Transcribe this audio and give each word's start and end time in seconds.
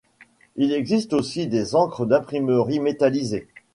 Il 0.55 0.73
existe 0.73 1.13
aussi 1.13 1.45
des 1.45 1.75
encres 1.75 2.07
d'imprimerie 2.07 2.79
métallisées. 2.79 3.47